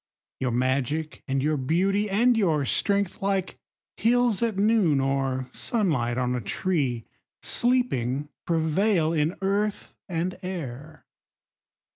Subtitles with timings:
[0.41, 3.59] Your magic and your beauty and your strength, Like
[3.97, 7.05] hills at noon or sunlight on a tree,
[7.43, 11.05] Sleeping prevail in earth and air.